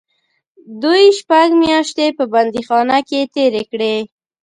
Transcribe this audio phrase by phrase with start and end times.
[0.81, 3.95] دوی شپږ میاشتې په بندیخانه کې تېرې کړې.